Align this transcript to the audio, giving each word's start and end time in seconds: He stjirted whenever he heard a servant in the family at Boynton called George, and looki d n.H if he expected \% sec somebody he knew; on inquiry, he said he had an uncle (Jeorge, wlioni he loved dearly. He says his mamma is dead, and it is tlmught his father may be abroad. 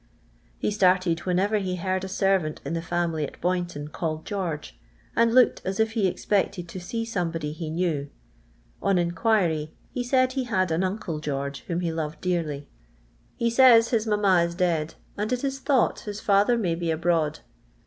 He 0.57 0.69
stjirted 0.71 1.25
whenever 1.27 1.59
he 1.59 1.75
heard 1.75 2.03
a 2.03 2.07
servant 2.07 2.59
in 2.65 2.73
the 2.73 2.81
family 2.81 3.23
at 3.27 3.39
Boynton 3.39 3.89
called 3.89 4.25
George, 4.25 4.79
and 5.15 5.31
looki 5.31 5.57
d 5.61 5.61
n.H 5.63 5.79
if 5.79 5.91
he 5.91 6.07
expected 6.07 6.67
\% 6.67 6.81
sec 6.81 7.05
somebody 7.07 7.51
he 7.51 7.69
knew; 7.69 8.09
on 8.81 8.97
inquiry, 8.97 9.75
he 9.91 10.03
said 10.03 10.31
he 10.31 10.45
had 10.45 10.71
an 10.71 10.83
uncle 10.83 11.19
(Jeorge, 11.21 11.61
wlioni 11.69 11.81
he 11.83 11.93
loved 11.93 12.19
dearly. 12.19 12.67
He 13.35 13.51
says 13.51 13.89
his 13.89 14.07
mamma 14.07 14.41
is 14.41 14.55
dead, 14.55 14.95
and 15.17 15.31
it 15.31 15.43
is 15.43 15.59
tlmught 15.59 15.99
his 16.05 16.19
father 16.19 16.57
may 16.57 16.73
be 16.73 16.89
abroad. 16.89 17.41